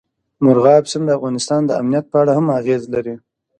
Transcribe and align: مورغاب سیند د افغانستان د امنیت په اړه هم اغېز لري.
مورغاب 0.43 0.83
سیند 0.91 1.05
د 1.07 1.11
افغانستان 1.17 1.61
د 1.65 1.71
امنیت 1.81 2.05
په 2.09 2.17
اړه 2.21 2.31
هم 2.37 2.45
اغېز 2.59 2.83
لري. 2.93 3.15